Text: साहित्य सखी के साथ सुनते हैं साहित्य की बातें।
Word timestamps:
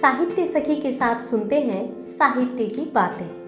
साहित्य 0.00 0.46
सखी 0.46 0.76
के 0.76 0.92
साथ 0.92 1.24
सुनते 1.24 1.60
हैं 1.60 1.96
साहित्य 1.96 2.66
की 2.66 2.90
बातें। 2.94 3.45